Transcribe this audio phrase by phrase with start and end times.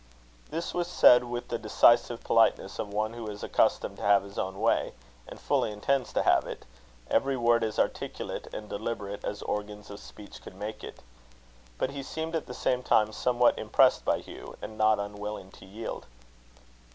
[0.49, 4.39] This was said with the decisive politeness of one who is accustomed to have his
[4.39, 4.93] own way,
[5.27, 6.65] and fully intends to have it
[7.07, 11.03] every word as articulate and deliberate as organs of speech could make it.
[11.77, 15.67] But he seemed at the same time somewhat impressed by Hugh, and not unwilling to
[15.67, 16.07] yield.